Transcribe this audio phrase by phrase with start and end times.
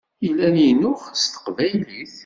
[0.23, 2.15] Yella Linux s teqbaylit?